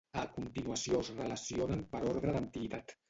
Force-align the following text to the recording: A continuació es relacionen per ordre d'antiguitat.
A 0.19 0.21
continuació 0.37 1.01
es 1.05 1.11
relacionen 1.19 1.85
per 1.93 2.03
ordre 2.15 2.35
d'antiguitat. 2.39 2.97